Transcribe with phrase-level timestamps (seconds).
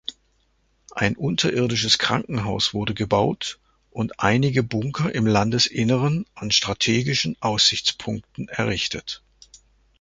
[0.95, 3.59] Ein unterirdisches Krankenhaus wurde gebaut
[3.91, 9.21] und einige Bunker im Landesinneren an strategischen Aussichtspunkten errichtet.